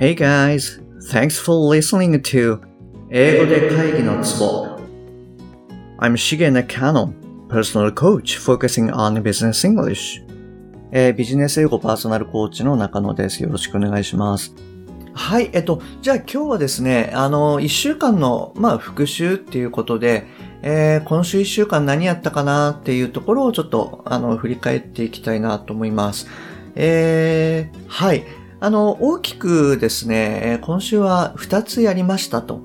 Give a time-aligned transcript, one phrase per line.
[0.00, 0.80] Hey guys,
[1.10, 2.60] thanks for listening to
[3.10, 4.78] 英語で会議のツボ
[5.98, 7.12] I'm Shige Nakano,
[7.48, 10.24] personal coach focusing on business English.
[10.92, 13.42] えービジネス英語パーソナルコーチの中野です。
[13.42, 14.54] よろしくお願いします。
[15.14, 20.26] はい、えっと、じゃあ今日はですね、あの、一週間の、まあ、復習っていうことで、
[20.62, 26.28] えー今週一週間何やったかなっていうところをちょっと、あの、振り返っていきたいなと思います。
[26.76, 28.22] えーはい。
[28.60, 32.60] あの、大きくですね、今週は2つやりましたと。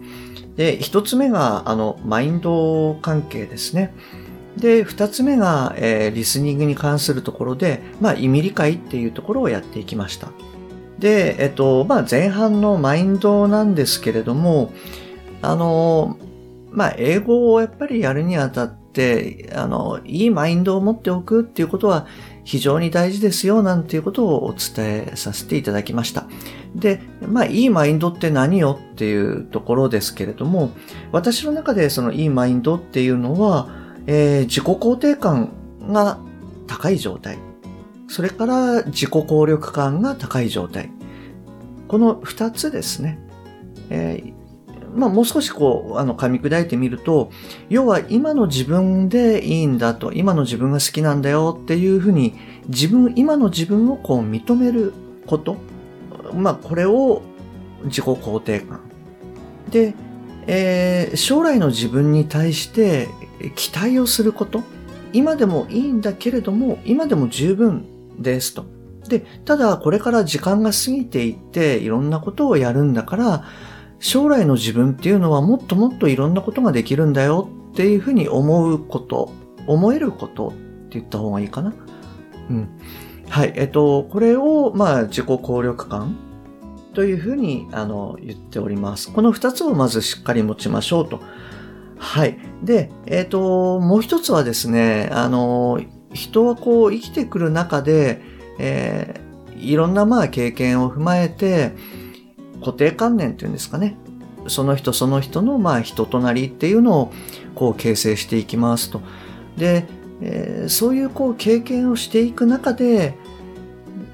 [0.56, 3.94] で、1つ目が、あの、マインド関係ですね。
[4.58, 10.32] で、2つ目が、えーリスニングに関するところで、まあ、意味理解っていうところをやっていきました。
[10.98, 14.72] で、えっと、まあ、前半のマインドなんですけれども、
[15.42, 16.18] あの、
[16.72, 22.08] まあ、英語をやっぱりやるにあたって、あの、いいマインドを持っておくっていうことは
[22.44, 26.28] 非常に大事ですよ、なんていうことをお伝えさせていただきました。
[26.76, 30.72] で、まあ、いいマインドって何よっていうところですけれども、
[31.12, 33.70] 私の中でそのいいマインドっていうのは、
[34.08, 35.52] えー自己肯定感
[35.88, 36.20] が
[36.68, 37.38] 高い状態。
[38.08, 40.92] それから自己効力感が高い状態。
[41.88, 43.20] この二つですね。
[43.90, 44.33] えー
[44.96, 47.32] まあもう少しこう、あの、噛み砕いてみると、
[47.70, 52.36] 要は今の自分でいいんだと、今の自分が好きなんだよっていうふうに、
[52.68, 54.94] 自分、今の自分をこう認める
[55.26, 55.58] こと。
[56.34, 57.22] まあこれを
[57.86, 58.80] 自己肯定感。
[59.70, 59.96] で、
[60.48, 63.08] えー将来の自分に対して
[63.56, 64.64] 期待をすること。
[65.14, 67.86] 今でもいいんだけれども、今でも十分
[68.20, 68.66] ですと。
[69.08, 73.46] で、ただこれから時間が過ぎていっていろんなことをやるんだから、
[74.04, 79.32] 将来の自分っていうのはもっともっといろんなことができるんだよっていうふうに思うこと、
[79.66, 81.74] 思えることって言った方がいいかな。
[82.50, 82.70] うん。
[83.30, 83.54] はい。
[83.56, 86.18] えっと、これを、まあ、自己効力感
[86.94, 89.12] というふうに、あの、言っております。
[89.12, 91.22] この二つをまずしっかり持ちましょうと。
[91.98, 92.38] はい。
[92.62, 95.80] で、えっと、もう一つはですね、あの、
[96.12, 98.22] 人はこう生きてくる中で、
[98.60, 99.24] えー
[99.64, 101.72] いろんなまあ経験を踏まえて、
[102.64, 103.98] 固定観念っていうんですかね。
[104.48, 107.14] その人その人のまあ人となりっていうのを
[107.56, 109.02] こう形成していきますと。
[109.58, 109.86] で、
[110.22, 113.18] えーそういうこう経験をしていく中で、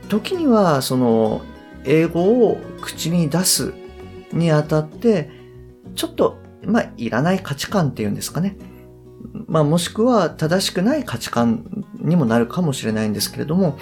[0.09, 1.41] 時にはその
[1.85, 3.73] 英語を口に出す
[4.33, 5.29] にあたって、
[5.95, 8.57] ちょっと、まあ、いらない価値観っていうんですかね。
[9.47, 13.77] まあ、もしくは正しくない価値観にもなるかもしれないんですけれども、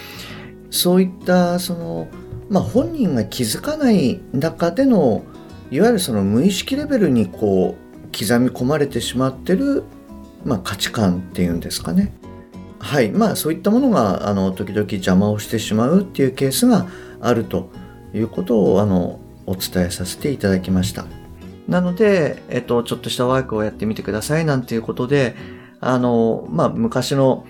[0.69, 2.07] そういった、その、
[2.49, 5.23] まあ、本人が気づかない中での、
[5.69, 7.87] いわゆるその無意識レベルにこう、
[8.17, 9.83] 刻み込まれてしまってる、
[10.45, 12.13] まあ、価値観っていうんですかね。
[12.79, 13.11] はい。
[13.11, 16.87] まあ、そういったものが、あの、時々邪魔をしてしまうっていうケースが
[17.19, 17.69] あると
[18.13, 21.05] いうことを、あの、お伝えさせていただきました。
[21.67, 25.35] なので、えっと、ちょっとしたワークをやってみてくださいなんていうことで、
[25.79, 27.45] あの、まあ、昔の、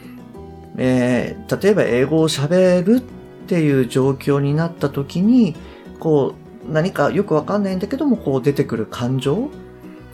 [0.77, 3.01] えー例えば英語を喋るっ
[3.47, 5.55] っていう状況になった時に、
[6.01, 6.35] こ
[6.67, 9.49] う、何かよくわかんないんだけども、こう出てくる感情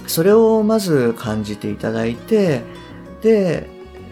[0.06, 2.62] それをまず感じていただいて、
[3.24, 3.68] で、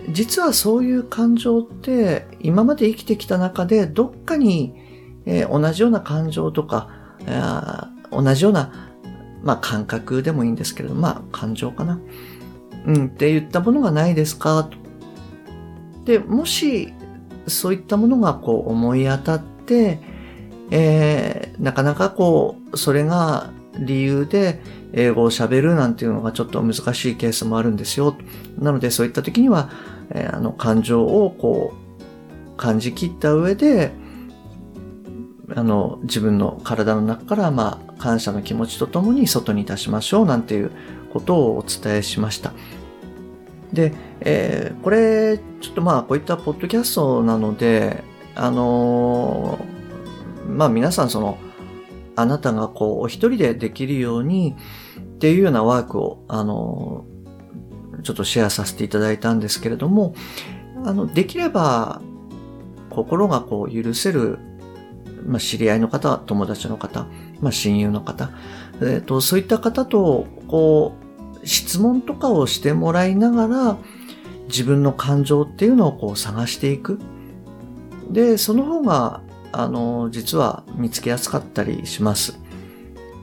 [0.09, 4.73] 実はそういう感情って今まで生きてきた中でどっかに、
[5.27, 6.89] えー同じような感情とか、
[7.27, 8.95] あー同じような、
[9.43, 11.99] まあ感覚でもいいんですけれど、まあ感情かな。
[12.87, 14.63] うん、って言ったものがないですか？
[14.63, 14.77] と。
[16.05, 16.91] で、もし、
[17.51, 19.99] そういったものがこう思い当たって、
[20.71, 24.61] えーなかなかこう、それが理由で
[24.93, 28.15] 英語を喋るなんていうのがちょっと難しいケースもあるんですよ。
[28.57, 29.69] なのでそういった時には、
[30.09, 33.91] えーあの感情をこう、感じ切った上で、
[35.55, 40.71] あの、自分の体の中から、まあ、感謝の気持ちとともに外に出しましょうなんていう
[41.11, 42.53] ことをお伝えしました。
[43.73, 48.03] で、えーこれ、ちょっとまあ、こういったポッドキャストなので、
[48.35, 51.37] あのーまあ皆さんその、
[52.15, 54.55] あなたがこう、お一人でできるように
[54.99, 57.11] っていうようなワークを、あのー
[58.03, 60.15] ちょっとシェアさせていただいたんですけれども、
[60.83, 62.01] あの、できれば、
[62.89, 64.39] 心がこう、許せる、
[65.25, 67.05] まあ知り合いの方、友達の方、
[67.41, 68.31] まあ親友の方、
[68.81, 71.10] えっ、と、そういった方と、こう、
[71.43, 73.77] 質問とかをしてもらいながら、
[74.47, 76.99] 自分の感情っていうのをこう探していく。
[78.09, 79.21] で、その方が、
[79.51, 82.39] あの、実は見つけやすかったりします。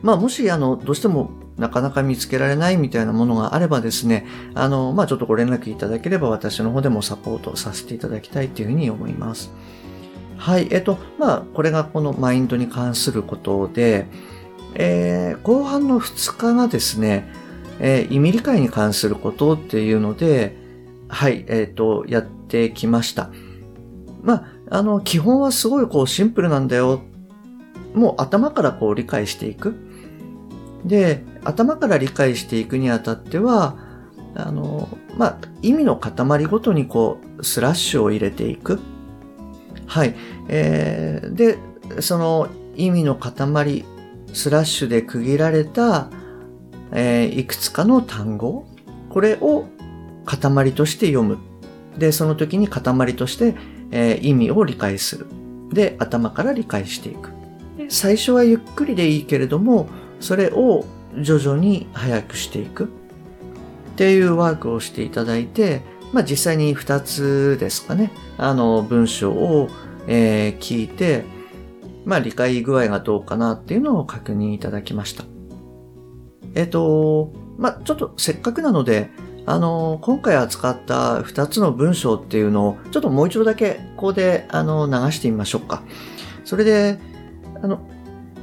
[0.03, 9.53] まあ、もし、あの、どうしてもなかなか見つけられないみたいなものがあればですね、あの、まあ、ちょっとご連絡いただければ私の方でもサポートさせていただきたいというふうに思います。
[10.37, 10.69] はい。
[10.71, 14.07] えっと、まあ、これがこのマインドに関することで、
[14.75, 17.29] えー、後半の2日がですね、
[17.81, 20.57] えー、意味理解に関することっていうので、
[21.09, 23.31] はい、えっ、ー、と、やってきました。
[24.23, 27.01] まあ、あの、基本はすごいこうシンプルなんだよ。
[27.95, 29.75] もう頭からこう理解していく。
[30.85, 33.77] で、頭から理解していくにあたっては、
[34.35, 38.79] あの、まあ、意味の塊ごとにこう、スラッシュを入れていく。
[39.87, 40.15] はい。
[40.49, 41.59] えー、で、
[42.01, 43.85] その意味の塊、
[44.33, 46.11] スラッシュで区切られた、
[46.93, 48.67] えー、いくつかの単語、
[49.11, 49.67] これを
[50.25, 51.39] 塊として読む。
[51.97, 53.55] で、その時に塊として、
[53.91, 55.27] えー、意味を理解する。
[55.71, 57.31] で、頭から理解していく。
[57.89, 59.89] 最初はゆっくりでいいけれども、
[60.21, 60.85] それを
[61.21, 62.85] 徐々に早くしていく。
[62.85, 62.89] っ
[63.97, 65.83] ていうワークをしていただいて、
[66.13, 68.13] まあ実際に2つですかね。
[68.37, 69.69] あの、文章を、
[70.07, 71.25] えー、聞いて、
[72.05, 75.25] まあ理解具合がどうかなっていうのを確認いただきました。
[76.59, 79.11] えっ、ー、と、まあちょっとせっかくなので、
[79.47, 85.83] あの、今回扱った2つの文章っていうのを、ちょっともう一度だけここで、あの、流してみましょうか。
[86.45, 86.99] それで、
[87.63, 87.81] あの、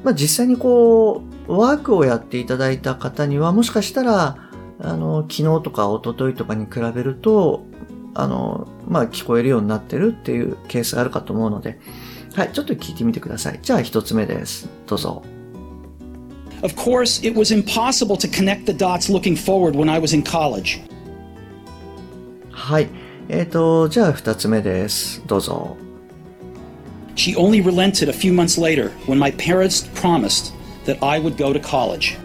[0.04, 4.38] まあ、実際にこう、ワークをやっていただいた方には、もしかしたら、
[4.80, 7.66] あの、昨日とか一昨日とかに比べると、
[8.14, 11.80] あの、まあ、聞こえるようになってるっていうケースがあるかと思うので、
[12.34, 13.60] はい、ちょっと聞いてみてください。
[13.62, 14.70] じゃあ一つ目です。
[14.88, 15.35] どうぞ。
[16.65, 20.81] Of course, it was impossible to connect the dots looking forward when I was in college.
[22.51, 22.89] はい。
[23.29, 25.23] えっ、ー、と、じゃあ二つ目です。
[25.27, 25.77] どうぞ。
[27.17, 30.53] She only relented a few months later when my parents promised
[30.85, 32.19] that I would go to college.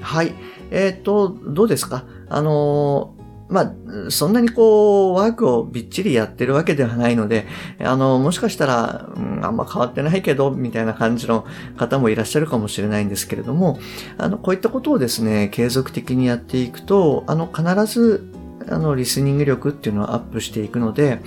[0.00, 0.34] はい。
[0.70, 3.14] えっ、ー、と、どうですかあの
[3.51, 3.73] まあ、
[4.09, 7.45] そんなにこう、ワークをびっちりやってるわけではないので、
[7.79, 11.45] あの、もしかしたら、うん、あんま変わってないけど、みたいな感じの
[11.77, 13.79] 方もいらっしゃるかもしれないんですけれども、
[14.17, 18.31] あの、こういったことをですね、継続的にやっていくと、あの、必ず
[18.69, 21.21] あの、リスニング力っていうのはアップしていくので、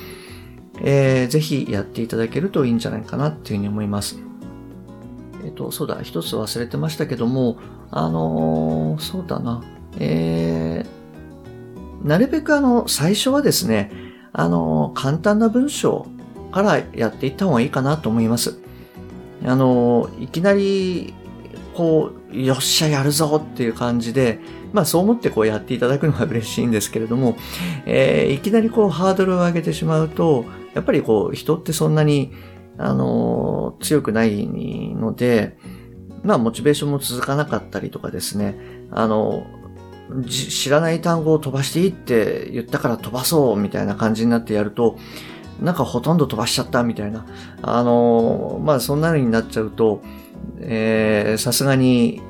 [0.80, 4.18] えー、ぜひやっていただけるといいんじゃないかなっていうふうに思います。
[5.44, 7.58] えっ、ー、と、そうだ、一つ忘れてましたけども、
[7.90, 9.62] あのー、そうだな、
[9.98, 10.93] えー、
[12.04, 13.90] なるべくあの、最初はですね、
[14.32, 16.06] あの、簡単な文章
[16.52, 18.58] からやっていった方がいいかなと思います。
[19.44, 21.14] あの、いきなり、
[21.74, 24.38] こう、よっしゃやるぞっていう感じで、
[24.72, 27.36] まあそう思ってこうやっていただくのが嬉しいんですけれども、
[27.86, 32.32] えー、いきなりこうハードルを上げてしまうと、やっぱりこう人ってそんなに、
[32.76, 35.56] あの、強くないので、
[36.24, 38.56] まあモチベーションも続かなかったりとかですね、
[38.90, 39.46] あの、
[40.28, 44.98] 知らない単語を飛ばしていいって言ったから飛ばそうみたいな感じになってやると、
[45.60, 47.26] なんかほとんど飛ばしちゃったみたいな。
[47.62, 50.02] あの、まあそんなのになっちゃうと、
[50.60, 52.20] え、さすがに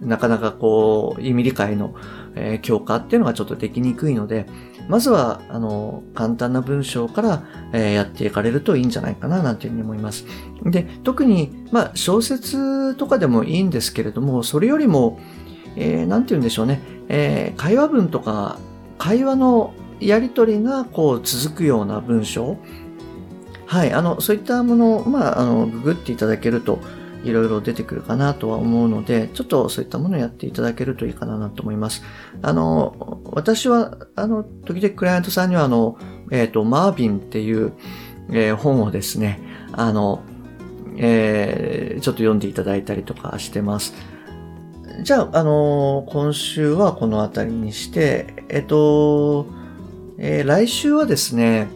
[0.00, 1.94] なかなかこう、意味理解の、
[2.34, 4.46] えー、強化っていうのがちょっとできにくいので、
[4.88, 10.26] まずは、あの、簡単な文章から、えー、やっていかれるといいんじゃないかな、なんていうふうに思います。
[10.64, 15.18] で、特に、まあ、小説とかでもいいんですけれども、それよりも、
[15.76, 18.58] えー、なんて言うんでしょうね、えー、会話文とか、
[18.98, 22.56] 会話のやりとりが、こう、続くような文章。
[23.66, 26.78] はい、あの、そういったものを、まあ、あの、ググっていただけると、
[27.24, 32.02] いろいろ出てくるかなとは思うので、ちょっとそういったものをやっていただけるといいかなと思います。
[32.42, 35.96] あの、私は、あの、時々クライアントさんには、あの、
[36.30, 37.72] えっ、ー、と、マービンっていう、
[38.30, 39.40] えー、本をですね、
[39.72, 40.22] あの、
[40.96, 43.94] えー、ちょっと読んでいただいたりとかしてます。
[45.02, 49.46] じゃあ、あの今週はこの辺りにして、えっ、と、
[50.18, 51.68] えー、来週はですね、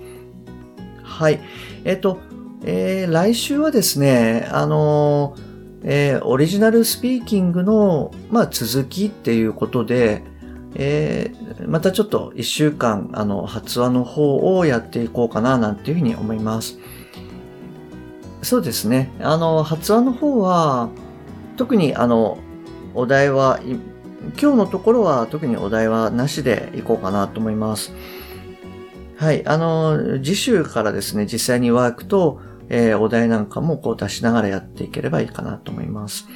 [1.03, 1.41] はい、
[1.85, 2.21] えっ、と、
[2.65, 5.37] えー、来週はですね、あの
[5.85, 10.23] え、オリジナルスピーキングの、まあ、続きっていうことで、
[10.75, 11.33] え、
[11.67, 16.79] またちょっと一週間、あの、発話の方をやっていこうかな、なんていうふうに思います。
[18.43, 19.13] そうですね。
[19.21, 20.91] あの、発話の方は、
[21.57, 22.39] 特にあの、
[22.99, 23.61] お題は、
[24.40, 27.93] 今日のところは特にお題はなしでいこうかなと思います。
[29.17, 29.47] はい。
[29.47, 36.26] あの、次週からですね、実際にワークと、えー、お題なんかもこう出しながらやっていければいいかなと思います。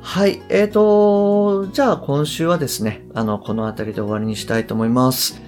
[0.00, 0.40] はい。
[0.48, 5.42] えーと、じゃあ今週はですね、あの、この辺りで終わりにしたいと思います。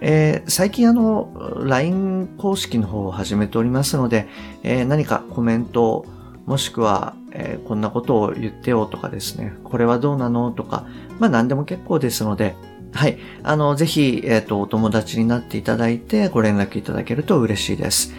[0.00, 4.26] えー、最近あの、LINE 公式の方を始めておりますので、
[4.62, 6.06] えー、何かコメント、
[6.46, 10.86] もしくは、えー、こんなことを言ってよとかですね、これはどうなのとか、
[11.18, 12.56] まあ何でも結構ですので、
[12.92, 13.18] はい。
[13.42, 18.12] あの、ぜひ、えっ、と、お友達になっていただいて、ご連絡いただけると嬉しいです。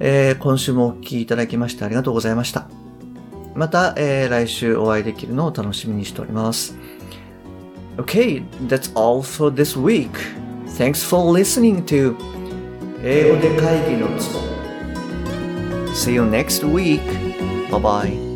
[0.00, 2.66] えー今週もお聞きいただきましてありがとうございました。
[3.54, 6.76] また、えー来週お会いできるのを楽しみにしております。
[7.98, 10.10] Okay, that's all for this week.
[10.66, 12.16] Thanks for listening to
[13.04, 14.40] 英語で会議のツボ
[15.94, 17.21] See you next week.
[17.72, 18.31] 拜拜。